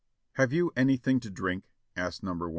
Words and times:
"Have 0.33 0.51
you 0.51 0.71
anything 0.75 1.19
to 1.19 1.29
drink?" 1.29 1.69
asked 1.95 2.23
number 2.23 2.47
i. 2.47 2.49